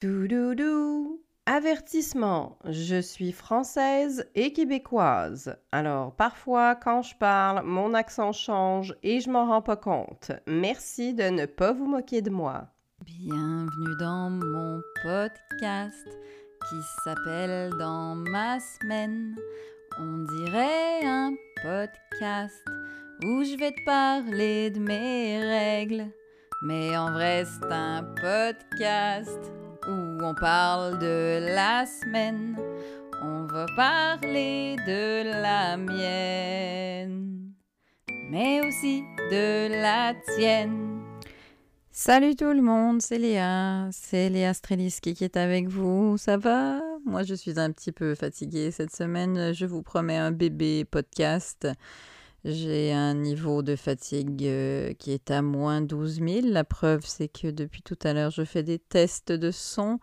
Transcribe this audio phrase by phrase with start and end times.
[0.00, 1.20] Doudoudou.
[1.44, 5.58] Avertissement, je suis française et québécoise.
[5.72, 10.32] Alors parfois quand je parle, mon accent change et je m'en rends pas compte.
[10.46, 12.68] Merci de ne pas vous moquer de moi.
[13.04, 16.08] Bienvenue dans mon podcast
[16.70, 19.36] qui s'appelle Dans ma semaine.
[19.98, 22.64] On dirait un podcast
[23.22, 26.06] où je vais te parler de mes règles.
[26.62, 29.52] Mais en vrai, c'est un podcast
[30.22, 32.56] on parle de la semaine.
[33.22, 37.52] On va parler de la mienne,
[38.30, 41.02] mais aussi de la tienne.
[41.90, 43.88] Salut tout le monde, c'est Léa.
[43.92, 46.16] C'est Léa Streliski qui est avec vous.
[46.16, 46.80] Ça va?
[47.04, 49.52] Moi, je suis un petit peu fatiguée cette semaine.
[49.52, 51.68] Je vous promets un bébé podcast.
[52.44, 56.40] J'ai un niveau de fatigue euh, qui est à moins 12 000.
[56.44, 59.98] La preuve, c'est que depuis tout à l'heure, je fais des tests de son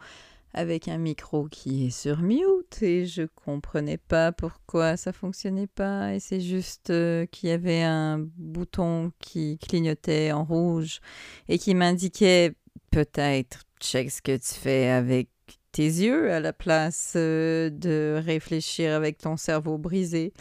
[0.53, 6.15] avec un micro qui est sur mute et je comprenais pas pourquoi ça fonctionnait pas
[6.15, 10.99] et c'est juste euh, qu'il y avait un bouton qui clignotait en rouge
[11.47, 12.53] et qui m'indiquait
[12.91, 15.29] peut-être check ce que tu fais avec
[15.71, 20.33] tes yeux à la place euh, de réfléchir avec ton cerveau brisé.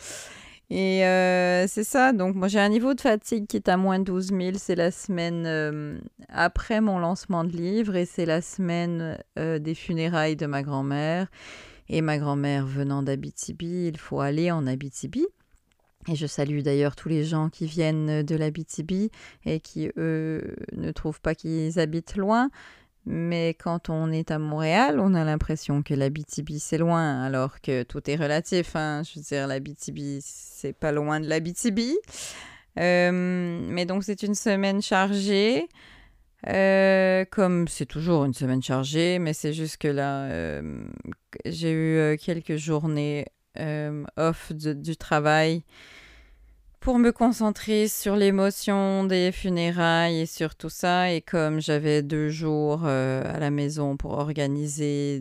[0.68, 4.00] Et euh, c'est ça, donc moi j'ai un niveau de fatigue qui est à moins
[4.00, 9.16] 12 000, c'est la semaine euh, après mon lancement de livre et c'est la semaine
[9.38, 11.28] euh, des funérailles de ma grand-mère.
[11.88, 15.24] Et ma grand-mère venant d'Abitibi, il faut aller en Abitibi.
[16.08, 19.10] Et je salue d'ailleurs tous les gens qui viennent de l'Abitibi
[19.44, 22.50] et qui, eux, ne trouvent pas qu'ils habitent loin.
[23.08, 27.60] Mais quand on est à Montréal, on a l'impression que la BTB c'est loin, alors
[27.60, 28.74] que tout est relatif.
[28.74, 29.02] Hein.
[29.04, 31.80] Je veux dire, la BTB c'est pas loin de la BTB.
[32.78, 35.68] Euh, mais donc c'est une semaine chargée.
[36.48, 40.84] Euh, comme c'est toujours une semaine chargée, mais c'est juste que là, euh,
[41.44, 43.26] j'ai eu quelques journées
[44.16, 45.62] off du travail
[46.86, 51.12] pour me concentrer sur l'émotion des funérailles et sur tout ça.
[51.12, 55.20] Et comme j'avais deux jours euh, à la maison pour organiser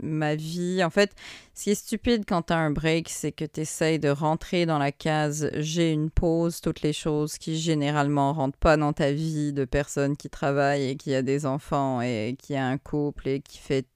[0.00, 1.10] ma vie, en fait,
[1.52, 4.64] ce qui est stupide quand tu as un break, c'est que tu essayes de rentrer
[4.64, 9.12] dans la case j'ai une pause, toutes les choses qui généralement rentrent pas dans ta
[9.12, 13.28] vie de personne qui travaille et qui a des enfants et qui a un couple
[13.28, 13.86] et qui fait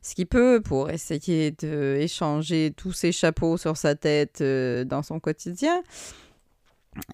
[0.00, 5.20] ce qu'il peut pour essayer d'échanger tous ses chapeaux sur sa tête euh, dans son
[5.20, 5.82] quotidien.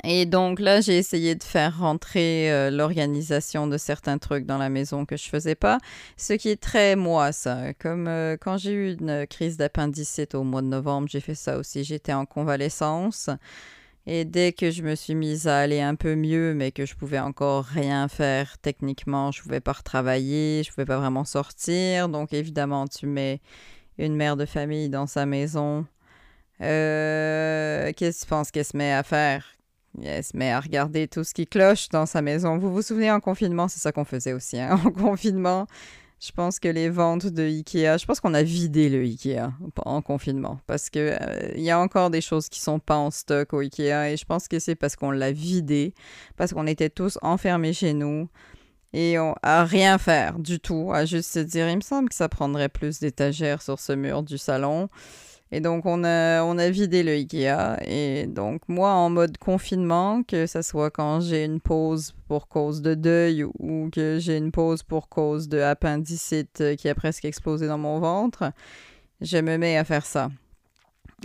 [0.05, 4.69] Et donc là, j'ai essayé de faire rentrer euh, l'organisation de certains trucs dans la
[4.69, 5.79] maison que je faisais pas,
[6.17, 7.73] ce qui est très moi ça.
[7.75, 11.59] Comme euh, quand j'ai eu une crise d'appendicite au mois de novembre, j'ai fait ça
[11.59, 11.85] aussi.
[11.85, 13.31] J'étais en convalescence
[14.07, 16.95] et dès que je me suis mise à aller un peu mieux, mais que je
[16.95, 22.09] pouvais encore rien faire techniquement, je pouvais pas retravailler, je pouvais pas vraiment sortir.
[22.09, 23.41] Donc évidemment, tu mets
[23.99, 25.87] une mère de famille dans sa maison.
[26.63, 29.45] Euh, qu'est-ce que tu penses qu'elle se met à faire?
[29.99, 32.59] Yes, mais à regarder tout ce qui cloche dans sa maison.
[32.59, 34.59] Vous vous souvenez, en confinement, c'est ça qu'on faisait aussi.
[34.59, 34.81] Hein?
[34.85, 35.67] En confinement,
[36.21, 39.53] je pense que les ventes de Ikea, je pense qu'on a vidé le Ikea
[39.85, 43.55] en confinement parce que euh, y a encore des choses qui sont pas en stock
[43.55, 45.95] au Ikea et je pense que c'est parce qu'on l'a vidé,
[46.37, 48.29] parce qu'on était tous enfermés chez nous
[48.93, 52.15] et on, à rien faire du tout, à juste se dire, il me semble que
[52.15, 54.89] ça prendrait plus d'étagères sur ce mur du salon.
[55.53, 57.77] Et donc, on a, on a vidé le Ikea.
[57.85, 62.83] Et donc, moi, en mode confinement, que ce soit quand j'ai une pause pour cause
[62.83, 67.67] de deuil ou que j'ai une pause pour cause de appendicite qui a presque explosé
[67.67, 68.53] dans mon ventre,
[69.21, 70.31] je me mets à faire ça.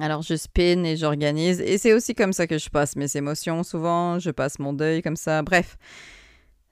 [0.01, 1.61] Alors, je spin et j'organise.
[1.61, 4.19] Et c'est aussi comme ça que je passe mes émotions souvent.
[4.19, 5.41] Je passe mon deuil comme ça.
[5.43, 5.77] Bref.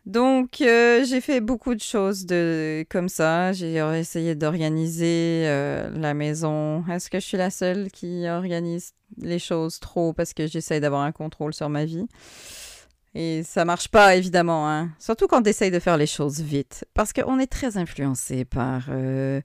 [0.05, 3.53] Donc, euh, j'ai fait beaucoup de choses de, comme ça.
[3.53, 6.83] J'ai essayé d'organiser euh, la maison.
[6.89, 11.03] Est-ce que je suis la seule qui organise les choses trop parce que j'essaye d'avoir
[11.03, 12.07] un contrôle sur ma vie?
[13.15, 14.69] Et ça marche pas, évidemment.
[14.69, 14.89] Hein?
[14.99, 16.85] Surtout quand on essaye de faire les choses vite.
[16.93, 18.87] Parce qu'on est très influencé par...
[18.89, 19.39] Euh,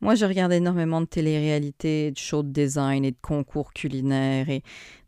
[0.00, 4.50] moi, je regarde énormément de télé-réalité, de shows de design et de concours culinaires.
[4.50, 4.62] Et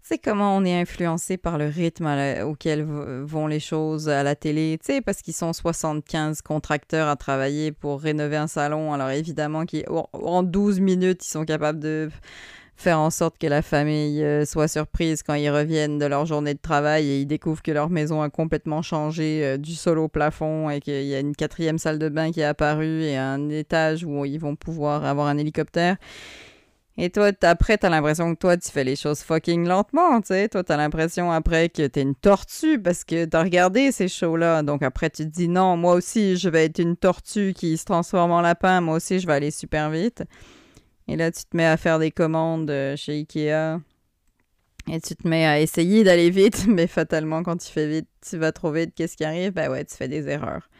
[0.06, 2.06] sais comment on est influencé par le rythme
[2.44, 7.16] auquel vont les choses à la télé, tu sais, parce qu'ils sont 75 contracteurs à
[7.16, 8.92] travailler pour rénover un salon.
[8.92, 9.64] Alors évidemment,
[10.12, 12.08] en 12 minutes, ils sont capables de
[12.76, 16.54] faire en sorte que la famille euh, soit surprise quand ils reviennent de leur journée
[16.54, 20.08] de travail et ils découvrent que leur maison a complètement changé euh, du sol au
[20.08, 23.48] plafond et qu'il y a une quatrième salle de bain qui est apparue et un
[23.48, 25.96] étage où ils vont pouvoir avoir un hélicoptère.
[26.98, 30.48] Et toi, après, t'as l'impression que toi, tu fais les choses fucking lentement, tu sais.
[30.48, 34.62] Toi, t'as l'impression après que t'es une tortue parce que t'as regardé ces shows-là.
[34.62, 37.84] Donc après, tu te dis non, moi aussi, je vais être une tortue qui se
[37.84, 38.80] transforme en lapin.
[38.80, 40.22] Moi aussi, je vais aller super vite.
[41.06, 43.78] Et là, tu te mets à faire des commandes euh, chez Ikea.
[44.88, 48.38] Et tu te mets à essayer d'aller vite, mais fatalement, quand tu fais vite, tu
[48.38, 48.94] vas trop vite.
[48.94, 49.52] Qu'est-ce qui arrive?
[49.52, 50.70] Ben ouais, tu fais des erreurs.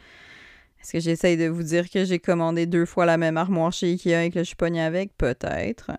[0.87, 3.87] Est-ce que j'essaye de vous dire que j'ai commandé deux fois la même armoire chez
[3.87, 5.11] Ikea et que je suis pognée avec?
[5.17, 5.91] Peut-être.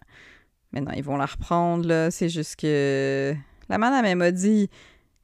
[0.73, 2.11] Mais non, ils vont la reprendre, là.
[2.11, 3.35] C'est juste que...
[3.69, 4.70] La madame, elle m'a dit...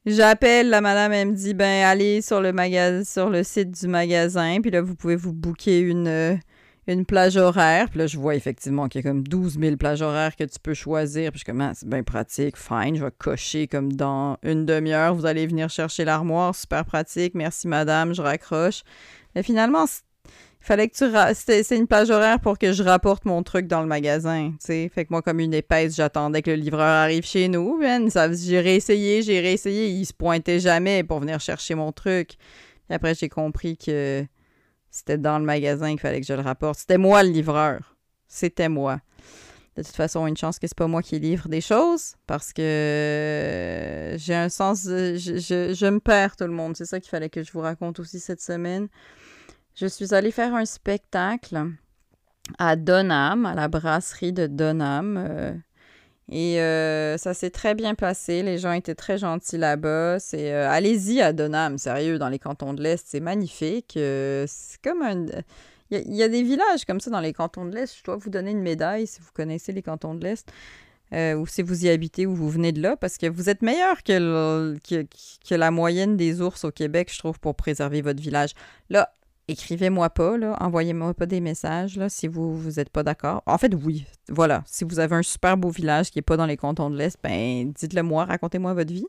[0.04, 3.88] J'appelle, la madame, elle me dit, ben, allez sur le, magasin, sur le site du
[3.88, 6.36] magasin, puis là, vous pouvez vous booker une, euh,
[6.86, 7.88] une plage horaire.
[7.88, 10.58] Puis là, je vois effectivement qu'il y a comme 12 000 plages horaires que tu
[10.62, 11.30] peux choisir.
[11.30, 14.66] Puis je suis comme, ah, c'est bien pratique, fine, je vais cocher comme dans une
[14.66, 18.82] demi-heure, vous allez venir chercher l'armoire, super pratique, merci madame, je raccroche.
[19.34, 19.84] Mais finalement,
[20.64, 21.34] il fallait que tu.
[21.34, 24.52] C'est une plage horaire pour que je rapporte mon truc dans le magasin.
[24.60, 24.90] sais.
[24.94, 27.80] Fait que moi, comme une épaisse, j'attendais que le livreur arrive chez nous.
[27.80, 29.88] J'ai réessayé, j'ai réessayé.
[29.88, 32.36] Il se pointait jamais pour venir chercher mon truc.
[32.88, 34.24] Et après, j'ai compris que
[34.90, 36.78] c'était dans le magasin qu'il fallait que je le rapporte.
[36.78, 37.96] C'était moi le livreur.
[38.28, 39.00] C'était moi.
[39.76, 44.14] De toute façon, une chance que c'est pas moi qui livre des choses parce que
[44.16, 44.84] j'ai un sens.
[44.84, 46.76] je, je, me perds tout le monde.
[46.76, 48.88] C'est ça qu'il fallait que je vous raconte aussi cette semaine.
[49.74, 51.72] Je suis allée faire un spectacle
[52.58, 55.16] à Donham, à la brasserie de Donham.
[55.16, 55.52] Euh,
[56.30, 58.44] et euh, ça s'est très bien passé.
[58.44, 60.20] Les gens étaient très gentils là-bas.
[60.20, 63.92] C'est euh, allez-y à Donham, sérieux, dans les cantons de l'Est, c'est magnifique.
[63.94, 65.26] c'est comme un.
[65.90, 67.98] Il y, a des villages comme ça dans les cantons de l'Est.
[67.98, 70.50] Je dois vous donner une médaille si vous connaissez les cantons de l'Est.
[71.12, 74.02] ou si vous y habitez ou vous venez de là, parce que vous êtes meilleur
[74.02, 75.06] que, que,
[75.46, 78.54] que, la moyenne des ours au Québec, je trouve, pour préserver votre village.
[78.88, 79.13] Là,
[79.48, 83.42] écrivez-moi pas, envoyez-moi pas des messages si vous vous êtes pas d'accord.
[83.46, 84.62] En fait, oui, voilà.
[84.66, 87.18] Si vous avez un super beau village qui est pas dans les cantons de l'Est,
[87.22, 89.06] ben dites-le moi, racontez-moi votre vie.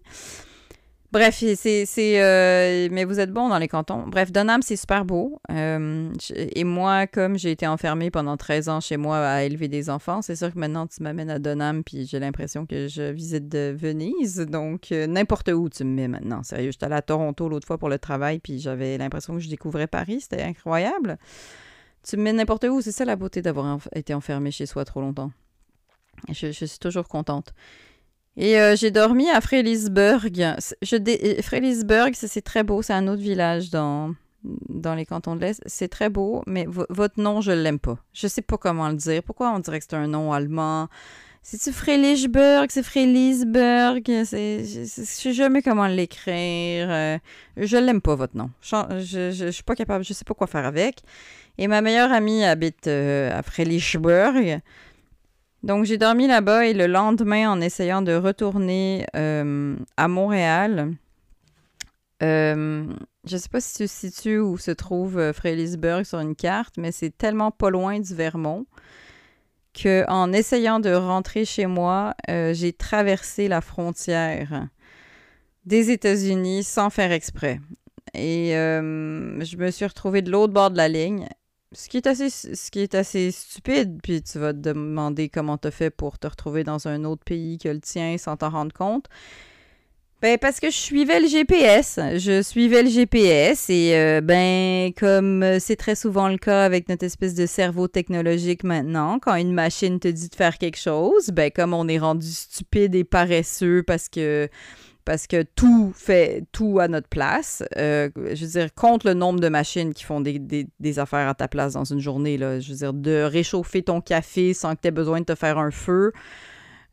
[1.16, 2.22] Bref, c'est.
[2.22, 4.04] Euh, mais vous êtes bon dans les cantons.
[4.06, 5.40] Bref, Donham, c'est super beau.
[5.50, 9.90] Euh, et moi, comme j'ai été enfermée pendant 13 ans chez moi à élever des
[9.90, 13.56] enfants, c'est sûr que maintenant tu m'amènes à Donham, puis j'ai l'impression que je visite
[13.56, 14.40] Venise.
[14.40, 16.44] Donc, euh, n'importe où tu me mets maintenant.
[16.44, 19.48] Sérieux, j'étais allée à Toronto l'autre fois pour le travail, puis j'avais l'impression que je
[19.48, 20.20] découvrais Paris.
[20.20, 21.18] C'était incroyable.
[22.04, 22.82] Tu me mets n'importe où.
[22.82, 25.32] C'est ça la beauté d'avoir été enfermée chez soi trop longtemps.
[26.30, 27.54] Je suis toujours contente.
[28.38, 30.30] Et euh, j'ai dormi à Frélisburg.
[30.82, 32.82] Je euh, c'est très beau.
[32.82, 35.62] C'est un autre village dans, dans les cantons de l'Est.
[35.66, 37.98] C'est très beau, mais votre nom, je l'aime pas.
[38.14, 39.24] Je sais pas comment le dire.
[39.24, 40.90] Pourquoi on dirait que c'est un nom allemand?
[41.44, 41.66] C'est-tu?
[41.66, 42.68] C'est Frélisburg?
[44.06, 46.88] Je sais jamais comment l'écrire.
[46.90, 47.18] Euh,
[47.56, 48.50] je l'aime pas, votre nom.
[48.62, 50.04] Je, je, je, suis pas capable.
[50.04, 51.04] Je sais pas quoi faire avec.
[51.58, 54.60] Et ma meilleure amie habite à Frélisburg.
[55.66, 60.94] Donc, j'ai dormi là-bas et le lendemain, en essayant de retourner euh, à Montréal,
[62.22, 62.86] euh,
[63.26, 66.76] je ne sais pas si tu situes où se trouve euh, Frélisburg sur une carte,
[66.78, 68.68] mais c'est tellement pas loin du Vermont
[69.74, 74.70] qu'en essayant de rentrer chez moi, j'ai traversé la frontière
[75.66, 77.60] des États-Unis sans faire exprès.
[78.14, 81.28] Et je me suis retrouvée de l'autre bord de la ligne
[81.76, 85.70] ce qui est assez, ce qui assez stupide, puis tu vas te demander comment tu
[85.72, 89.08] fait pour te retrouver dans un autre pays que le tien sans t'en rendre compte.
[90.22, 92.00] Ben, parce que je suivais le GPS.
[92.18, 97.04] Je suivais le GPS et, euh, ben, comme c'est très souvent le cas avec notre
[97.04, 101.52] espèce de cerveau technologique maintenant, quand une machine te dit de faire quelque chose, ben,
[101.52, 104.50] comme on est rendu stupide et paresseux parce que
[105.06, 107.64] parce que tout fait tout à notre place.
[107.78, 111.48] Euh, je veux dire, compte le nombre de machines qui font des, affaires à ta
[111.48, 112.38] place dans une journée.
[112.38, 115.60] Je veux dire, de réchauffer ton café sans que tu aies besoin de te faire
[115.60, 116.12] un feu.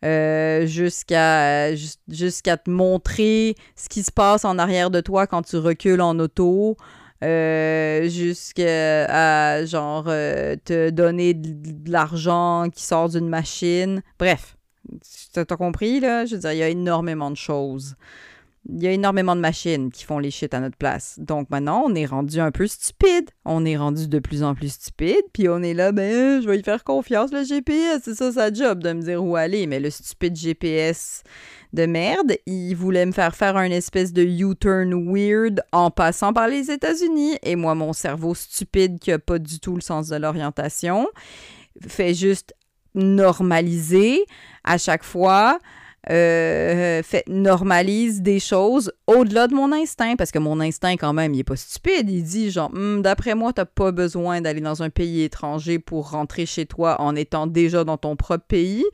[0.04, 1.76] Euh, jusqu'à
[2.08, 6.18] jusqu'à te montrer ce qui se passe en arrière de toi quand tu recules en
[6.18, 6.76] auto,
[7.22, 14.02] euh, jusqu'à genre te donner de l'argent qui sort d'une machine.
[14.18, 14.56] Bref,
[15.32, 16.24] T'as compris, là?
[16.26, 17.96] Je veux dire, il y a énormément de choses.
[18.68, 21.16] Il y a énormément de machines qui font les shit à notre place.
[21.18, 23.28] Donc maintenant, on est rendu un peu stupide.
[23.44, 25.22] On est rendu de plus en plus stupide.
[25.32, 28.02] Puis on est là, ben, je vais y faire confiance, le GPS.
[28.04, 29.66] C'est ça sa job de me dire où aller.
[29.66, 31.24] Mais le stupide GPS
[31.72, 36.46] de merde, il voulait me faire faire un espèce de U-turn weird en passant par
[36.46, 37.38] les États-Unis.
[37.42, 41.08] Et moi, mon cerveau stupide qui a pas du tout le sens de l'orientation,
[41.88, 42.54] fait juste
[42.94, 44.24] normaliser
[44.64, 45.58] à chaque fois
[46.10, 51.32] euh, fait, normalise des choses au-delà de mon instinct, parce que mon instinct, quand même,
[51.32, 52.10] il est pas stupide.
[52.10, 56.10] Il dit, genre, Hum, d'après moi, t'as pas besoin d'aller dans un pays étranger pour
[56.10, 58.84] rentrer chez toi en étant déjà dans ton propre pays.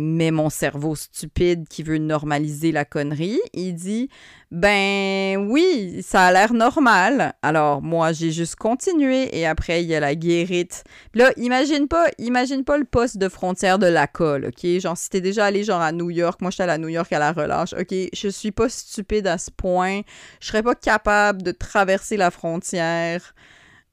[0.00, 4.08] Mais mon cerveau stupide qui veut normaliser la connerie, il dit
[4.52, 7.34] Ben oui, ça a l'air normal.
[7.42, 10.84] Alors moi, j'ai juste continué et après, il y a la guérite.
[11.14, 14.78] Là, imagine pas, imagine pas le poste de frontière de la colle, OK?
[14.78, 17.18] Genre, si t'es déjà allé genre à New York, moi, j'étais à New York à
[17.18, 17.92] la relâche, OK?
[18.12, 20.02] Je suis pas stupide à ce point.
[20.40, 23.34] Je serais pas capable de traverser la frontière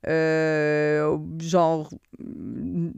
[0.08, 1.90] euh, genre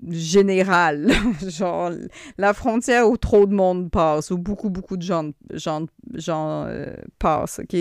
[0.09, 1.09] général,
[1.47, 1.91] genre
[2.37, 6.93] la frontière où trop de monde passe, où beaucoup, beaucoup de gens, gens, gens euh,
[7.19, 7.77] passent, OK?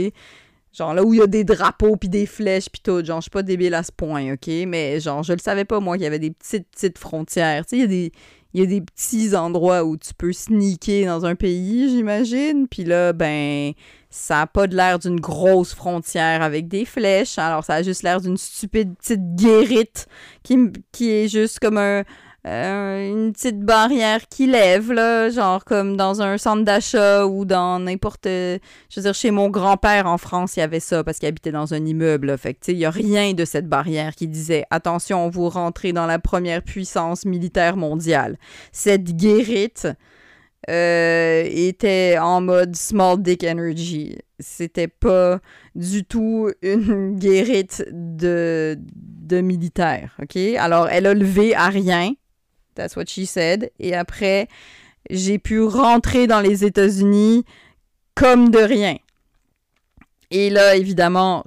[0.72, 3.24] Genre là où il y a des drapeaux puis des flèches puis tout, genre je
[3.24, 4.48] suis pas débile à ce point, OK?
[4.66, 7.70] Mais genre je le savais pas moi qu'il y avait des petites petites frontières, tu
[7.70, 8.12] sais, il y a des
[8.54, 12.84] il y a des petits endroits où tu peux sneaker dans un pays, j'imagine, puis
[12.84, 13.72] là ben
[14.16, 18.02] ça a pas de l'air d'une grosse frontière avec des flèches, alors ça a juste
[18.02, 20.08] l'air d'une stupide petite guérite
[20.42, 22.02] qui, est juste comme un,
[22.46, 27.78] euh, une petite barrière qui lève, là, genre comme dans un centre d'achat ou dans
[27.78, 28.24] n'importe...
[28.24, 28.60] Je
[28.96, 31.74] veux dire, chez mon grand-père en France, il y avait ça parce qu'il habitait dans
[31.74, 32.38] un immeuble.
[32.38, 36.18] Fait il n'y a rien de cette barrière qui disait «Attention, vous rentrez dans la
[36.18, 38.38] première puissance militaire mondiale.»
[38.72, 39.88] Cette guérite
[40.68, 44.18] euh, était en mode small dick energy.
[44.40, 45.40] C'était pas
[45.74, 50.36] du tout une guérite de, de militaire, OK?
[50.58, 52.14] Alors, elle a levé à rien.
[52.74, 53.70] That's what she said.
[53.78, 54.48] Et après,
[55.08, 57.44] j'ai pu rentrer dans les États-Unis
[58.14, 58.96] comme de rien.
[60.30, 61.44] Et là, évidemment,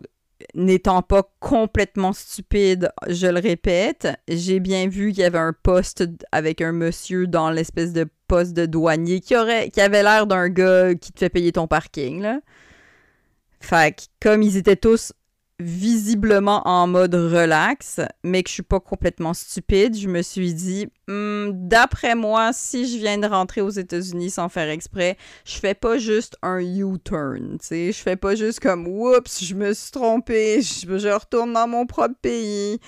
[0.56, 6.06] n'étant pas complètement stupide, je le répète, j'ai bien vu qu'il y avait un poste
[6.32, 10.48] avec un monsieur dans l'espèce de poste de douanier qui aurait qui avait l'air d'un
[10.48, 12.40] gars qui te fait payer ton parking là.
[13.60, 15.12] Fait comme ils étaient tous
[15.60, 20.88] visiblement en mode relax, mais que je suis pas complètement stupide, je me suis dit,
[21.08, 25.74] hmm, d'après moi, si je viens de rentrer aux États-Unis sans faire exprès, je fais
[25.74, 29.92] pas juste un U-turn, tu sais, je fais pas juste comme, oups, je me suis
[29.92, 32.80] trompé, je retourne dans mon propre pays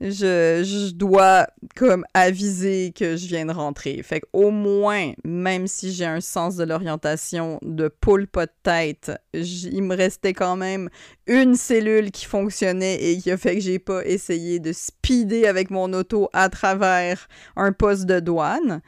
[0.00, 4.02] je, dois comme aviser que je viens de rentrer.
[4.02, 9.12] Fait qu'au moins, même si j'ai un sens de l'orientation de poule pas de tête,
[9.34, 10.88] il me restait quand même
[11.26, 15.70] une cellule qui fonctionnait et qui a fait que j'ai pas essayé de speeder avec
[15.70, 18.80] mon auto à travers un poste de douane.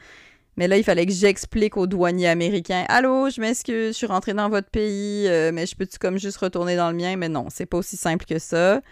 [0.57, 4.35] Mais là, il fallait que j'explique aux douaniers américains Allô, je m'excuse, je suis rentré
[4.35, 7.17] dans votre pays, euh, mais je peux-tu comme juste retourner dans le mien?
[7.17, 8.83] Mais non, c'est pas aussi simple que ça.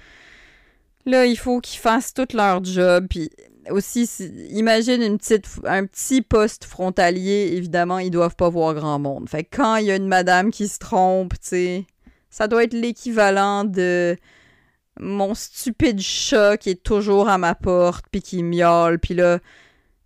[1.07, 3.07] Là, il faut qu'ils fassent tout leur job.
[3.09, 3.30] Puis
[3.71, 4.04] aussi,
[4.50, 5.02] imagine
[5.64, 9.28] un petit poste frontalier, évidemment, ils doivent pas voir grand monde.
[9.28, 11.87] Fait que quand il y a une madame qui se trompe, tu sais,
[12.30, 14.16] ça doit être l'équivalent de
[14.99, 19.38] mon stupide chat qui est toujours à ma porte, puis qui miaule, puis là,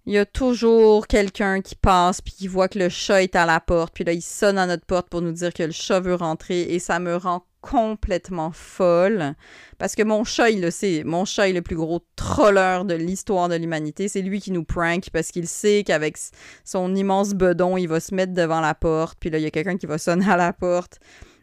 [0.06, 3.46] il y a toujours quelqu'un qui passe, puis qui voit que le chat est à
[3.46, 6.00] la porte, puis là, il sonne à notre porte pour nous dire que le chat
[6.00, 9.34] veut rentrer, et ça me rend complètement folle.
[9.78, 11.02] Parce que mon chat, il le sait.
[11.02, 14.06] Mon chat est le plus gros troller de l'histoire de l'humanité.
[14.08, 16.18] C'est lui qui nous prank parce qu'il sait qu'avec
[16.62, 19.18] son immense bedon, il va se mettre devant la porte.
[19.18, 20.98] Puis là, il y a quelqu'un qui va sonner à la porte.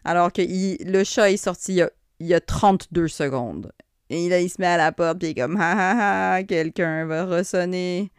[0.05, 1.81] Alors que le chat est sorti
[2.19, 3.71] il y, a, 32 secondes.
[4.11, 6.43] Et là, il se met à la porte, puis il est comme, ha ha ha,
[6.43, 8.11] quelqu'un va ressonner.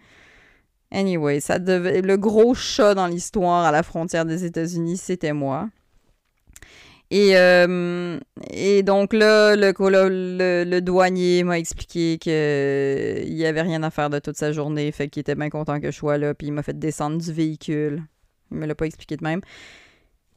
[0.91, 2.03] Anyway, ça devait...
[2.03, 5.69] le gros chat dans l'histoire à la frontière des États-Unis, c'était moi.
[7.15, 8.19] Et, euh,
[8.51, 13.91] et donc là, le, le, le douanier m'a expliqué qu'il euh, n'y avait rien à
[13.91, 16.47] faire de toute sa journée, fait qu'il était bien content que je sois là, puis
[16.47, 18.03] il m'a fait descendre du véhicule.
[18.51, 19.43] Il me l'a pas expliqué de même.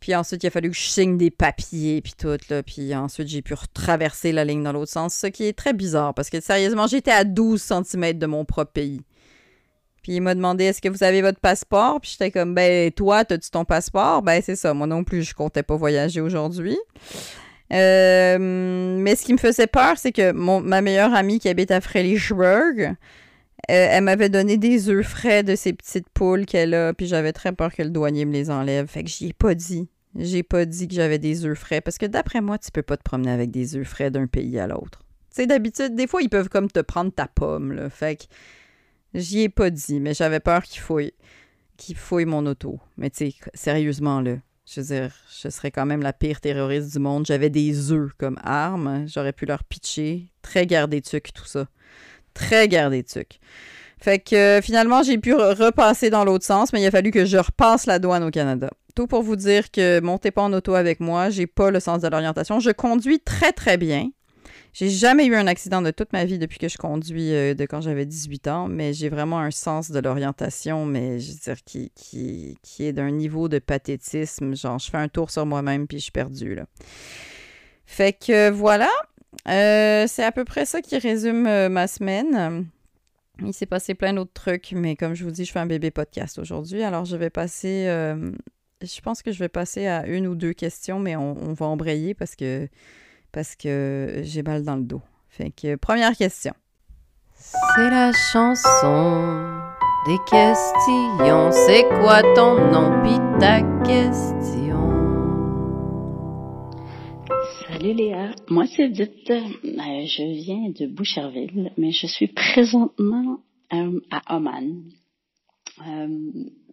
[0.01, 2.61] Puis ensuite, il a fallu que je signe des papiers, puis tout, là.
[2.61, 6.13] Puis ensuite, j'ai pu traverser la ligne dans l'autre sens, ce qui est très bizarre,
[6.13, 8.99] parce que sérieusement, j'étais à 12 cm de mon propre pays.
[10.05, 11.99] Puis il m'a demandé est-ce que vous avez votre passeport?
[11.99, 14.21] Puis j'étais comme ben toi, as-tu ton passeport?
[14.21, 16.77] Ben c'est ça, moi non plus, je comptais pas voyager aujourd'hui.
[17.73, 21.71] Euh, mais ce qui me faisait peur, c'est que mon, ma meilleure amie qui habite
[21.71, 22.93] à Fredericksburg, euh,
[23.67, 27.51] elle m'avait donné des œufs frais de ces petites poules qu'elle a, puis j'avais très
[27.51, 28.85] peur que le douanier me les enlève.
[28.85, 29.89] Fait que j'y ai pas dit.
[30.15, 32.95] J'ai pas dit que j'avais des œufs frais, parce que d'après moi, tu peux pas
[32.95, 35.01] te promener avec des œufs frais d'un pays à l'autre.
[35.31, 37.89] Tu sais, d'habitude, des fois, ils peuvent comme te prendre ta pomme, là.
[37.89, 38.25] Fait que
[39.15, 40.81] J'y ai pas dit, mais j'avais peur qu'il
[41.95, 42.79] fouille, mon auto.
[42.97, 46.91] Mais tu sais, sérieusement, là, je veux dire, je serais quand même la pire terroriste
[46.91, 47.25] du monde.
[47.25, 49.05] J'avais des œufs comme arme.
[49.07, 50.33] J'aurais pu leur pitcher.
[50.41, 51.67] Très gardé tuc, tout ça.
[52.33, 53.39] Très gardé tuc.
[53.99, 57.37] Fait que finalement, j'ai pu repasser dans l'autre sens, mais il a fallu que je
[57.37, 58.69] repasse la douane au Canada.
[58.95, 62.01] Tout pour vous dire que montez pas en auto avec moi, j'ai pas le sens
[62.01, 62.59] de l'orientation.
[62.59, 64.09] Je conduis très très bien.
[64.75, 67.65] J'ai jamais eu un accident de toute ma vie depuis que je conduis euh, de
[67.65, 71.63] quand j'avais 18 ans, mais j'ai vraiment un sens de l'orientation, mais je veux dire,
[71.63, 74.53] qui, qui, qui est d'un niveau de pathétisme.
[74.53, 76.65] Genre, je fais un tour sur moi-même puis je suis perdue, là.
[77.85, 78.89] Fait que voilà.
[79.47, 82.67] Euh, c'est à peu près ça qui résume euh, ma semaine.
[83.41, 85.89] Il s'est passé plein d'autres trucs, mais comme je vous dis, je fais un bébé
[85.89, 86.83] podcast aujourd'hui.
[86.83, 87.85] Alors, je vais passer.
[87.85, 91.65] je pense que je vais passer à une ou deux questions, mais on, on va
[91.65, 92.67] embrayer parce que
[93.35, 95.01] parce que j'ai mal dans le dos.
[95.27, 96.53] Fait que première question.
[97.35, 99.59] C'est la chanson
[100.07, 101.51] des questions.
[101.51, 103.03] C'est quoi ton nom?
[103.03, 104.79] Pis ta question?
[107.67, 109.29] Salut Léa, moi c'est Edith.
[109.29, 113.41] Euh, je viens de Boucherville, mais je suis présentement
[113.73, 114.81] euh, à Oman.
[115.85, 116.07] Euh,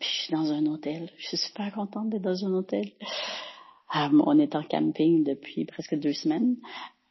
[0.00, 1.10] je suis dans un hôtel.
[1.18, 2.92] Je suis super contente d'être dans un hôtel.
[3.96, 6.56] Euh, on est en camping depuis presque deux semaines.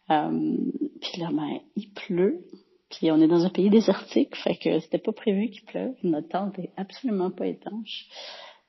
[0.09, 0.57] Euh,
[1.01, 2.45] puis là, ben, il pleut.
[2.89, 5.95] Puis on est dans un pays désertique, fait que c'était pas prévu qu'il pleuve.
[6.03, 8.07] Notre tente est absolument pas étanche.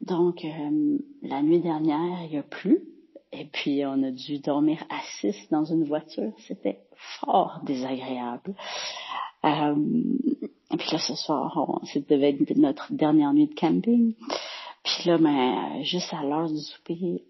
[0.00, 2.84] Donc, euh, la nuit dernière, il a plu.
[3.32, 6.32] Et puis, on a dû dormir à six dans une voiture.
[6.46, 6.80] C'était
[7.20, 8.54] fort désagréable.
[9.44, 9.74] Euh,
[10.72, 14.14] et puis là, ce soir, c'était devait être notre dernière nuit de camping.
[14.84, 17.24] Puis là, ben, juste à l'heure du souper,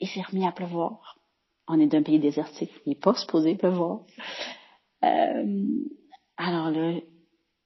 [0.00, 1.18] il s'est remis à pleuvoir.
[1.68, 4.00] On est d'un pays désertique, il n'est pas supposé pleuvoir.
[5.04, 5.66] Euh,
[6.36, 6.98] alors là,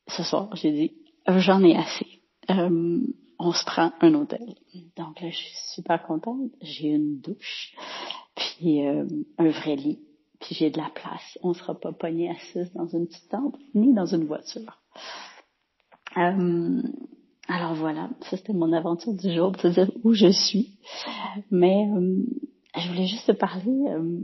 [0.09, 0.93] ce soir, j'ai dit,
[1.27, 2.07] j'en ai assez.
[2.51, 3.01] Euh,
[3.39, 4.55] on se prend un hôtel.
[4.97, 6.51] Donc là, je suis super contente.
[6.63, 7.75] J'ai une douche,
[8.35, 9.07] puis euh,
[9.39, 9.99] un vrai lit,
[10.41, 11.39] puis j'ai de la place.
[11.43, 14.81] On sera pas pogné assis dans une petite tente, ni dans une voiture.
[16.17, 16.83] Euh,
[17.49, 20.79] alors voilà, ça c'était mon aventure du jour, de dire où je suis.
[21.51, 22.25] Mais euh,
[22.77, 24.19] je voulais juste te parler euh,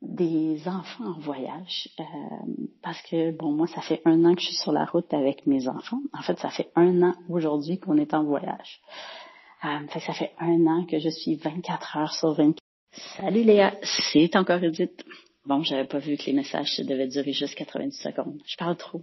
[0.00, 1.88] des enfants en voyage.
[1.98, 2.04] Euh,
[2.82, 5.46] parce que, bon, moi, ça fait un an que je suis sur la route avec
[5.46, 6.00] mes enfants.
[6.12, 8.80] En fait, ça fait un an aujourd'hui qu'on est en voyage.
[9.88, 12.58] fait ça fait un an que je suis 24 heures sur 24.
[13.16, 15.04] Salut Léa, c'est encore Edith.
[15.46, 18.40] Bon, j'avais pas vu que les messages devaient durer juste 90 secondes.
[18.46, 19.02] Je parle trop.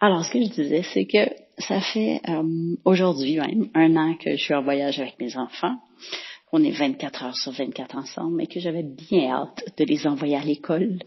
[0.00, 2.42] Alors, ce que je disais, c'est que ça fait euh,
[2.86, 5.76] aujourd'hui même un an que je suis en voyage avec mes enfants.
[6.52, 10.36] On est 24 heures sur 24 ensemble et que j'avais bien hâte de les envoyer
[10.36, 11.00] à l'école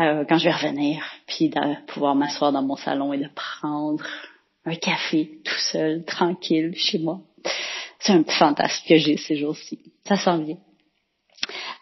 [0.00, 4.04] euh, quand je vais revenir, puis de pouvoir m'asseoir dans mon salon et de prendre
[4.64, 7.20] un café tout seul, tranquille, chez moi.
[8.00, 9.78] C'est un petit fantasme que j'ai ces jours-ci.
[10.04, 10.58] Ça s'en vient.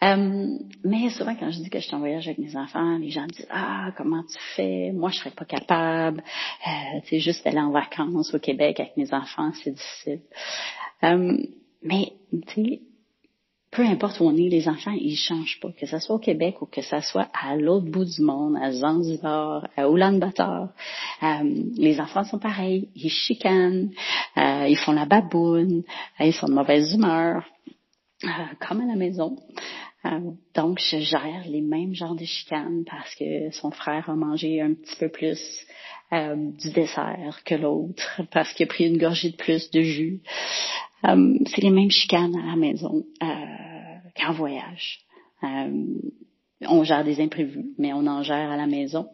[0.05, 3.09] Euh, mais souvent, quand je dis que je suis en voyage avec mes enfants, les
[3.09, 4.91] gens disent Ah, comment tu fais?
[4.91, 6.23] Moi, je serais pas capable.
[6.67, 10.21] Euh, c'est juste aller en vacances au Québec avec mes enfants, c'est difficile.
[11.03, 11.37] Euh,
[11.81, 12.13] mais,
[12.47, 12.81] tu sais,
[13.71, 15.69] peu importe où on est, les enfants, ils changent pas.
[15.71, 18.71] Que ce soit au Québec ou que ce soit à l'autre bout du monde, à
[18.71, 20.69] Zanzibar, à Ulaanbaatar,
[21.23, 21.27] euh,
[21.75, 22.89] les enfants sont pareils.
[22.95, 23.89] Ils chicanent,
[24.37, 25.83] euh, ils font la baboune,
[26.19, 27.43] ils sont de mauvaise humeur,
[28.23, 28.27] euh,
[28.65, 29.35] comme à la maison.
[30.05, 34.61] Euh, donc, je gère les mêmes genres de chicanes parce que son frère a mangé
[34.61, 35.39] un petit peu plus
[36.13, 40.21] euh, du dessert que l'autre, parce qu'il a pris une gorgée de plus de jus.
[41.05, 43.03] Euh, c'est les mêmes chicanes à la maison
[44.15, 44.99] qu'en voyage.
[45.41, 49.09] on gère des imprévus, mais on en gère à la maison,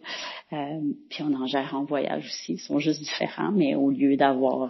[0.49, 2.53] puis on en gère en voyage aussi.
[2.53, 4.69] Ils sont juste différents, mais au lieu d'avoir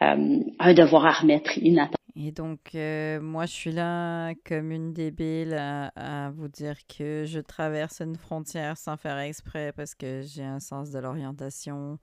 [0.00, 5.52] un devoir à remettre inattendu et donc, euh, moi, je suis là comme une débile
[5.54, 10.58] à, vous dire que je traverse une frontière sans faire exprès parce que j'ai un
[10.58, 11.98] sens de l'orientation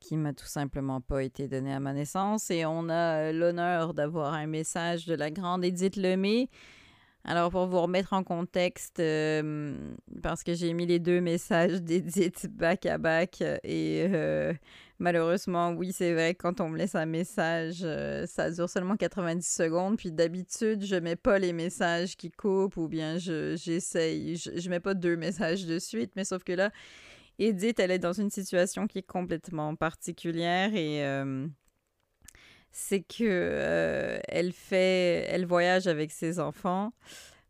[0.00, 2.50] qui m'a tout simplement pas été donné à ma naissance.
[2.50, 6.48] Et on a euh, l'honneur d'avoir un message de la grande Edith Lemay.
[7.24, 12.48] Alors, pour vous remettre en contexte, euh, parce que j'ai mis les deux messages d'Edith
[12.48, 14.06] back à back et
[15.02, 19.44] Malheureusement, oui, c'est vrai, quand on me laisse un message, euh, ça dure seulement 90
[19.44, 19.96] secondes.
[19.96, 24.36] Puis d'habitude, je mets pas les messages qui coupent ou bien j'essaye.
[24.36, 26.70] Je, je, mets pas deux messages de suite, mais sauf que là,
[27.40, 31.02] Edith, elle est dans une situation qui est complètement particulière et.
[32.72, 36.92] Euh, c'est que euh, elle fait, elle voyage avec ses enfants.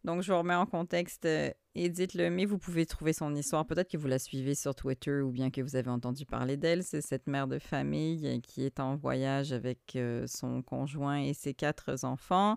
[0.05, 1.29] Donc, je vous remets en contexte.
[1.75, 3.65] Edith Lemay, vous pouvez trouver son histoire.
[3.67, 6.83] Peut-être que vous la suivez sur Twitter ou bien que vous avez entendu parler d'elle.
[6.83, 11.55] C'est cette mère de famille qui est en voyage avec euh, son conjoint et ses
[11.55, 12.57] quatre enfants.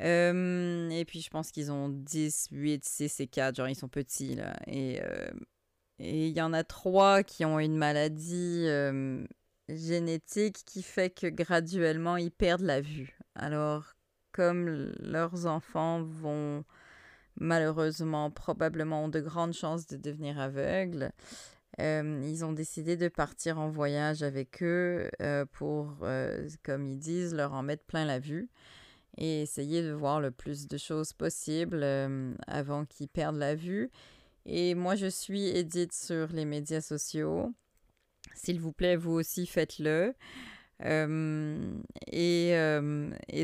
[0.00, 3.56] Euh, et puis, je pense qu'ils ont 10, 8, 6 et 4.
[3.56, 4.56] Genre, ils sont petits, là.
[4.66, 5.30] Et, euh,
[5.98, 8.64] et il y en a trois qui ont une maladie
[9.76, 13.16] génétique qui fait que graduellement ils perdent la vue.
[13.34, 13.94] Alors,
[14.32, 16.64] comme leurs enfants vont
[17.36, 21.12] malheureusement probablement ont de grandes chances de devenir aveugles,
[21.80, 26.98] euh, ils ont décidé de partir en voyage avec eux euh, pour, euh, comme ils
[26.98, 28.50] disent, leur en mettre plein la vue
[29.16, 31.84] et essayer de voir le plus de choses possible
[32.46, 33.90] avant qu'ils perdent la vue.
[34.46, 37.52] Et moi, je suis Edith sur les médias sociaux.
[38.42, 40.14] S'il vous plaît, vous aussi faites-le.
[40.82, 42.54] Et,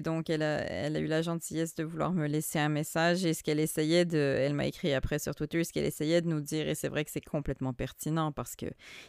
[0.03, 3.25] donc, elle a, eu la gentillesse de vouloir me laisser un message.
[3.25, 4.17] Et ce qu'elle essayait de.
[4.17, 6.69] Elle m'a écrit après sur Twitter ce qu'elle essayait de nous dire.
[6.69, 8.67] Et c'est vrai que c'est complètement pertinent parce que,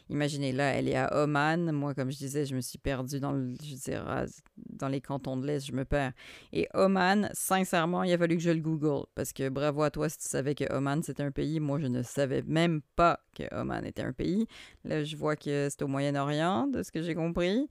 [0.10, 1.72] imaginez, là, elle est à Oman.
[1.72, 4.26] Moi, comme je disais, je me suis perdue dans, dirais,
[4.58, 6.14] dans les cantons de l'Est, je me perds.
[6.54, 9.06] Et Oman, sincèrement, il a fallu que je le Google.
[9.16, 11.60] Parce que bravo à toi si tu savais que Oman, c'était un pays.
[11.60, 14.48] Moi, je ne savais même pas que Oman était un pays.
[14.84, 17.70] Là, je vois que c'est au Moyen-Orient, de ce que j'ai compris.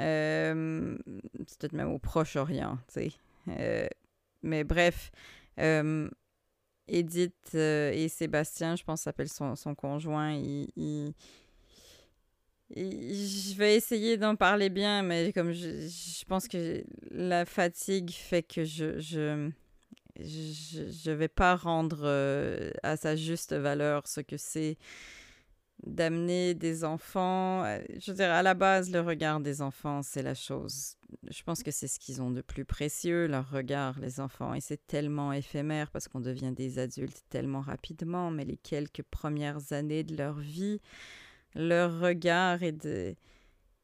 [0.00, 0.96] Euh,
[1.46, 3.12] c'est peut-être même au Proche-Orient, tu sais.
[3.48, 3.86] Euh,
[4.42, 5.10] mais bref,
[5.58, 6.08] euh,
[6.88, 11.12] Edith et Sébastien, je pense s'appelle son, son conjoint, il,
[12.74, 18.42] je vais essayer d'en parler bien, mais comme je, je, pense que la fatigue fait
[18.42, 19.50] que je je,
[20.18, 22.06] je, je vais pas rendre
[22.82, 24.78] à sa juste valeur ce que c'est
[25.86, 27.64] d'amener des enfants.
[27.64, 30.96] Euh, je veux dire, à la base, le regard des enfants, c'est la chose.
[31.30, 34.54] Je pense que c'est ce qu'ils ont de plus précieux, leur regard, les enfants.
[34.54, 39.72] Et c'est tellement éphémère parce qu'on devient des adultes tellement rapidement, mais les quelques premières
[39.72, 40.80] années de leur vie,
[41.54, 43.14] leur regard est de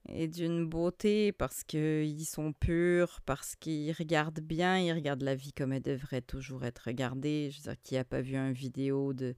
[0.08, 5.72] d'une beauté parce qu'ils sont purs, parce qu'ils regardent bien, ils regardent la vie comme
[5.72, 7.50] elle devrait toujours être regardée.
[7.50, 9.34] Je veux dire, qui n'a pas vu une vidéo de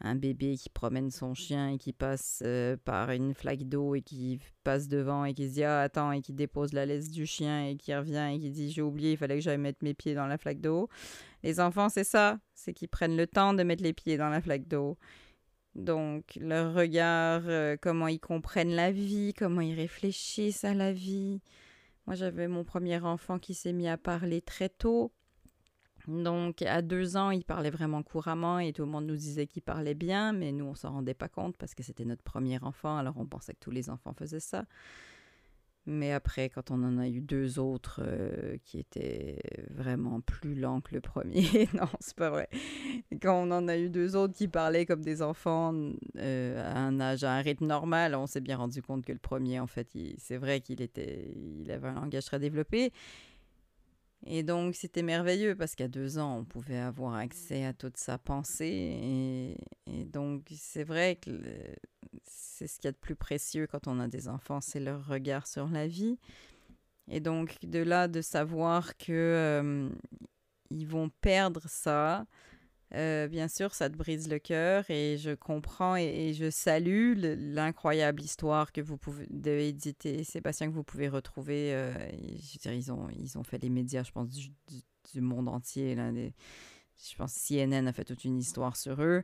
[0.00, 4.00] un bébé qui promène son chien et qui passe euh, par une flaque d'eau et
[4.00, 7.26] qui passe devant et qui se dit ah attends et qui dépose la laisse du
[7.26, 9.94] chien et qui revient et qui dit j'ai oublié il fallait que j'aille mettre mes
[9.94, 10.88] pieds dans la flaque d'eau.
[11.42, 14.40] Les enfants c'est ça c'est qu'ils prennent le temps de mettre les pieds dans la
[14.40, 14.96] flaque d'eau.
[15.74, 21.42] Donc leur regard euh, comment ils comprennent la vie comment ils réfléchissent à la vie.
[22.06, 25.12] Moi j'avais mon premier enfant qui s'est mis à parler très tôt
[26.08, 29.62] donc, à deux ans, il parlait vraiment couramment et tout le monde nous disait qu'il
[29.62, 32.96] parlait bien, mais nous, on s'en rendait pas compte parce que c'était notre premier enfant,
[32.96, 34.64] alors on pensait que tous les enfants faisaient ça.
[35.86, 39.38] Mais après, quand on en a eu deux autres euh, qui étaient
[39.70, 41.42] vraiment plus lents que le premier,
[41.74, 42.48] non, c'est pas vrai.
[43.22, 45.74] Quand on en a eu deux autres qui parlaient comme des enfants
[46.18, 49.18] euh, à un âge, à un rythme normal, on s'est bien rendu compte que le
[49.18, 52.92] premier, en fait, c'est vrai qu'il était, il avait un langage très développé.
[54.26, 58.18] Et donc, c'était merveilleux parce qu'à deux ans, on pouvait avoir accès à toute sa
[58.18, 59.56] pensée.
[59.86, 61.30] Et, donc, c'est vrai que
[62.24, 65.06] c'est ce qu'il y a de plus précieux quand on a des enfants, c'est leur
[65.06, 66.18] regard sur la vie.
[67.08, 69.90] Et donc, de là, de savoir que
[70.70, 72.26] ils vont perdre ça,
[72.94, 78.22] euh, bien sûr, ça te brise le cœur et je comprends et, je salue l'incroyable
[78.22, 81.72] histoire que vous pouvez de Edith et Sébastien que vous pouvez retrouver.
[81.72, 81.94] Euh,
[82.72, 84.50] ils ont ils ont fait les médias, je pense du,
[85.20, 85.94] monde entier.
[85.94, 89.22] Là, je pense CNN a fait toute une histoire sur eux.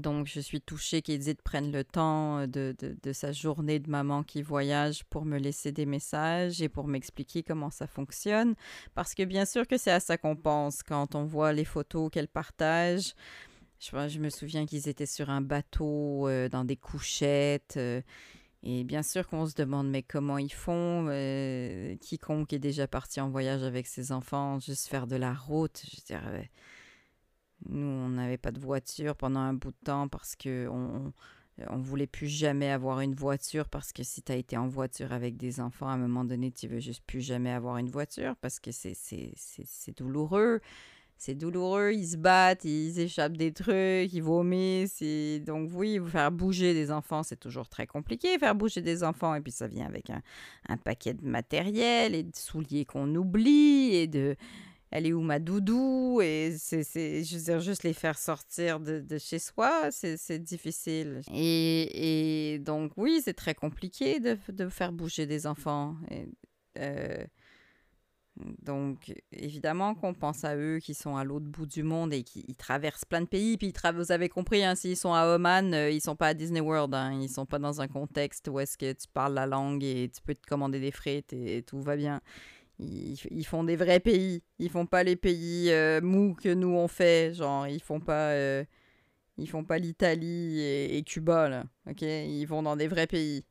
[0.00, 4.22] Donc, je suis touchée qu'Edith prenne le temps euh, de, de, sa journée de maman
[4.22, 8.54] qui voyage pour me laisser des messages et pour m'expliquer comment ça fonctionne.
[8.94, 12.10] Parce que bien sûr que c'est à ça qu'on pense quand on voit les photos
[12.10, 13.14] qu'elle partage.
[13.80, 17.74] Je, je me souviens qu'ils étaient sur un bateau euh, dans des couchettes.
[17.76, 18.00] Euh,
[18.62, 21.06] et bien sûr qu'on se demande, mais comment ils font
[22.00, 26.00] Quiconque est déjà parti en voyage avec ses enfants, juste faire de la route, je
[26.06, 26.48] dirais
[27.68, 31.12] nous, on n'avait pas de voiture pendant un bout de temps parce que on,
[31.68, 35.12] on voulait plus jamais avoir une voiture parce que si tu as été en voiture
[35.12, 38.34] avec des enfants, à un moment donné, tu veux juste plus jamais avoir une voiture
[38.40, 40.60] parce que c'est, c'est, douloureux.
[41.18, 45.04] C'est douloureux, ils se battent, ils échappent des trucs, ils vomissent.
[45.46, 49.34] Donc oui, faire bouger des enfants, c'est toujours très compliqué, faire bouger des enfants.
[49.36, 50.20] Et puis ça vient avec un,
[50.68, 54.34] un paquet de matériel et de souliers qu'on oublie et de
[54.92, 56.20] elle est où ma doudou?
[56.22, 61.22] Et c'est, je veux dire, juste les faire sortir de, chez soi, c'est, difficile.
[61.32, 65.96] Et, donc, oui, c'est très compliqué de, de, faire bouger des enfants.
[66.78, 67.24] Euh,
[68.62, 72.54] donc, évidemment qu'on pense à eux qui sont à l'autre bout du monde et qui
[72.54, 73.56] traversent plein de pays.
[73.56, 76.60] Puis, vous avez compris, hein, s'ils sont à Oman, euh, ils sont pas à Disney
[76.60, 76.94] World.
[76.94, 80.10] Hein, ils sont pas dans un contexte où est-ce que tu parles la langue et
[80.14, 82.20] tu peux te commander des frites et tout va bien.
[82.82, 84.42] Ils, font des vrais pays.
[84.58, 87.34] Ils font pas les pays euh, mous que nous on fait.
[87.34, 88.30] Genre, ils font pas.
[88.30, 88.64] Euh,
[89.38, 91.64] Ils font pas l'Italie et, Cuba, là.
[91.88, 92.02] OK?
[92.02, 93.44] Ils vont dans des vrais pays.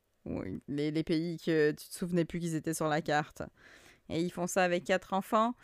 [0.68, 3.42] Les, les pays que tu te souvenais plus qu'ils étaient sur la carte.
[4.10, 5.56] Et ils font ça avec quatre enfants.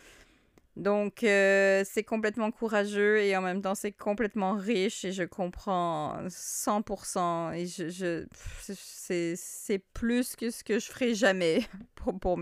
[0.78, 6.16] Donc, euh, c'est complètement courageux et en même temps, c'est complètement riche et je comprends
[6.28, 7.54] 100%.
[7.54, 8.28] Et je, je
[9.36, 11.62] c'est plus que ce que je ferai jamais
[12.22, 12.40] pour,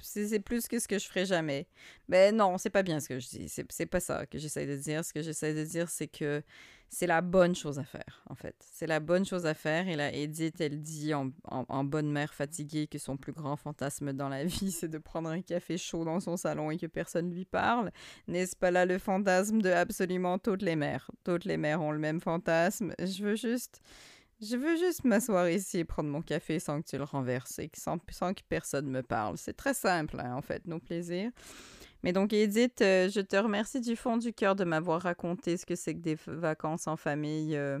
[0.00, 1.66] c'est plus que ce que je ferai jamais.
[2.08, 3.48] Mais non, c'est pas bien ce que je dis.
[3.48, 5.04] C'est pas ça que j'essaie de dire.
[5.04, 6.42] Ce que j'essaie de dire, c'est que
[6.88, 8.56] c'est la bonne chose à faire, en fait.
[8.72, 9.88] C'est la bonne chose à faire.
[9.88, 14.12] Et la Edith, elle dit en, en, bonne mère fatiguée que son plus grand fantasme
[14.12, 17.30] dans la vie, c'est de prendre un café chaud dans son salon et que personne
[17.30, 17.92] lui parle.
[18.26, 21.10] N'est-ce pas là le fantasme de absolument toutes les mères?
[21.24, 22.92] Toutes les mères ont le même fantasme.
[22.98, 23.80] Je veux juste
[24.40, 27.70] je veux juste m'asseoir ici et prendre mon café sans que tu le renverses et
[27.74, 29.36] sans, que personne me parle.
[29.36, 31.30] C'est très simple, hein, en fait, nos plaisirs.
[32.02, 35.66] Mais donc, Edith, euh, je te remercie du fond du cœur de m'avoir raconté ce
[35.66, 37.54] que c'est que des vacances en famille.
[37.54, 37.78] Euh,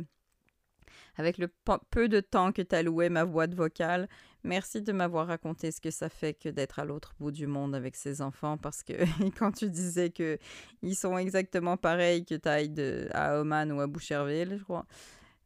[1.16, 1.48] avec le
[1.90, 4.08] peu de temps que tu as loué ma boîte vocale,
[4.42, 7.74] merci de m'avoir raconté ce que ça fait que d'être à l'autre bout du monde
[7.74, 8.92] avec ses enfants parce que
[9.38, 10.38] quand tu disais que
[10.82, 14.86] ils sont exactement pareils que tu à Oman ou à Boucherville, je crois,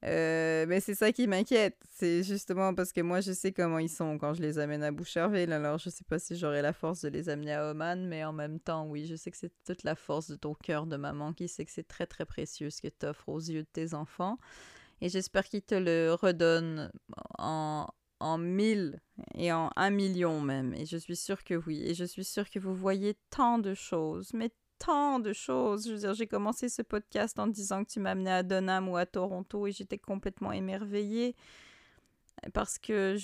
[0.05, 1.79] euh, mais c'est ça qui m'inquiète.
[1.90, 4.90] C'est justement parce que moi, je sais comment ils sont quand je les amène à
[4.90, 5.53] Boucherville.
[5.53, 8.33] Alors, je sais pas si j'aurai la force de les amener à Oman, mais en
[8.33, 11.33] même temps, oui, je sais que c'est toute la force de ton cœur de maman
[11.33, 13.95] qui sait que c'est très, très précieux ce que tu offres aux yeux de tes
[13.95, 14.38] enfants.
[15.01, 16.90] Et j'espère qu'ils te le redonnent
[17.38, 17.87] en,
[18.21, 19.01] en mille
[19.35, 20.75] et en un million même.
[20.75, 21.83] Et je suis sûre que oui.
[21.85, 25.87] Et je suis sûre que vous voyez tant de choses, mais tant de choses.
[25.87, 28.97] Je veux dire, j'ai commencé ce podcast en disant que tu m'amenais à Dunham ou
[28.97, 31.35] à Toronto et j'étais complètement émerveillée
[32.53, 33.17] parce que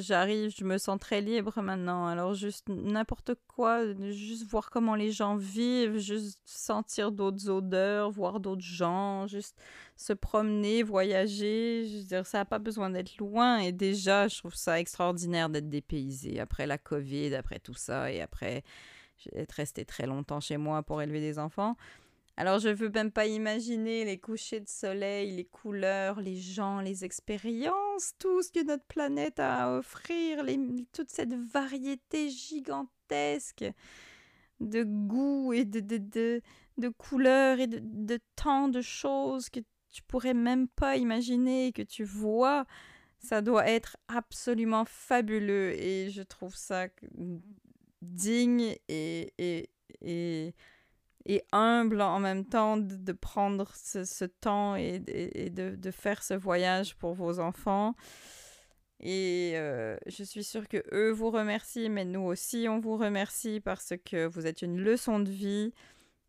[0.00, 2.06] j'arrive, je me sens très libre maintenant.
[2.06, 8.40] Alors juste n'importe quoi, juste voir comment les gens vivent, juste sentir d'autres odeurs, voir
[8.40, 9.56] d'autres gens, juste
[9.96, 11.86] se promener, voyager.
[11.88, 13.58] Je veux dire, ça n'a pas besoin d'être loin.
[13.58, 18.20] Et déjà, je trouve ça extraordinaire d'être dépaysé après la Covid, après tout ça et
[18.20, 18.62] après
[19.34, 21.76] être resté très longtemps chez moi pour élever des enfants.
[22.36, 27.04] Alors je veux même pas imaginer les couchers de soleil, les couleurs, les gens, les
[27.04, 30.44] expériences, tout ce que notre planète a à offrir,
[30.92, 33.64] toute cette variété gigantesque
[34.60, 36.42] de goûts et de, de, de,
[36.78, 41.82] de couleurs et de, de tant de choses que tu pourrais même pas imaginer, que
[41.82, 42.64] tu vois.
[43.18, 46.88] Ça doit être absolument fabuleux et je trouve ça
[48.02, 49.70] digne et, et,
[50.02, 50.54] et,
[51.26, 56.34] et, humble en même temps de, prendre ce, temps et, et de, de, faire ce
[56.34, 57.94] voyage pour vos enfants.
[59.00, 63.60] Et euh, je suis sûre que eux vous remercient, mais nous aussi on vous remercie
[63.60, 65.72] parce que vous êtes une leçon de vie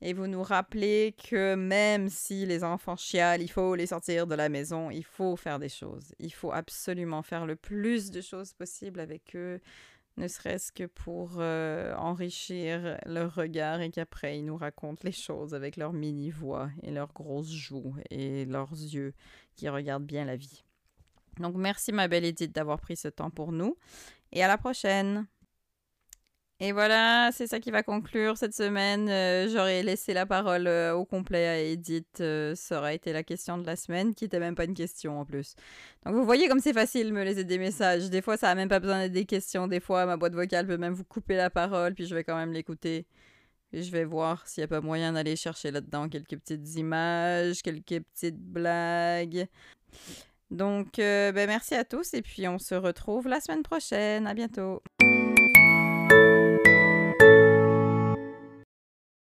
[0.01, 4.35] et vous nous rappelez que même si les enfants chialent, il faut les sortir de
[4.35, 6.15] la maison, il faut faire des choses.
[6.19, 9.59] Il faut absolument faire le plus de choses possible avec eux
[10.17, 15.53] ne serait-ce que pour euh, enrichir leur regard et qu'après ils nous racontent les choses
[15.53, 19.13] avec leur mini-voix et leurs grosses joues et leurs yeux
[19.55, 20.63] qui regardent bien la vie.
[21.39, 23.77] Donc merci ma belle Edith d'avoir pris ce temps pour nous
[24.31, 25.27] et à la prochaine.
[26.63, 29.09] Et voilà, c'est ça qui va conclure cette semaine.
[29.09, 32.21] Euh, j'aurais laissé la parole euh, au complet à Edith.
[32.21, 35.19] Euh, ça aurait été la question de la semaine, qui n'était même pas une question
[35.19, 35.55] en plus.
[36.05, 38.11] Donc vous voyez comme c'est facile de me laisser des messages.
[38.11, 39.67] Des fois, ça n'a même pas besoin d'être des questions.
[39.67, 42.35] Des fois, ma boîte vocale peut même vous couper la parole, puis je vais quand
[42.35, 43.07] même l'écouter.
[43.73, 47.63] Et je vais voir s'il n'y a pas moyen d'aller chercher là-dedans quelques petites images,
[47.63, 49.47] quelques petites blagues.
[50.51, 54.27] Donc, ben merci à tous et puis on se retrouve la semaine prochaine.
[54.27, 54.83] À bientôt.